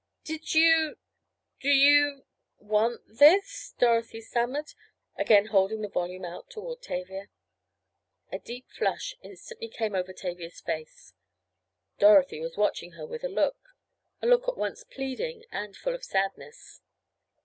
"Did 0.23 0.55
you—do 0.55 1.69
you—want—this?" 1.69 3.75
Dorothy 3.77 4.19
stammered, 4.19 4.73
again 5.15 5.45
holding 5.53 5.81
the 5.81 5.89
volume 5.89 6.25
out 6.25 6.49
toward 6.49 6.81
Tavia. 6.81 7.29
A 8.31 8.39
deep 8.39 8.65
flush 8.71 9.13
instantly 9.21 9.67
came 9.67 9.93
over 9.93 10.11
Tavia's 10.11 10.59
face. 10.59 11.13
Dorothy 11.99 12.39
was 12.39 12.57
watching 12.57 12.93
her 12.93 13.05
with 13.05 13.23
a 13.23 13.29
look—a 13.29 14.25
look 14.25 14.47
at 14.47 14.57
once 14.57 14.83
pleading 14.83 15.43
and 15.51 15.77
full 15.77 15.93
of 15.93 16.03
sadness. 16.03 16.81